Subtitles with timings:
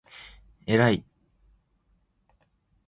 [0.65, 0.65] えらい！！！！！！！！！！！！！！！